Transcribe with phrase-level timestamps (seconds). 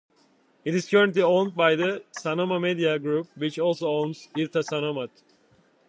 [0.65, 5.11] It is currently owned by the Sanoma media group which also owns "Ilta Sanomat".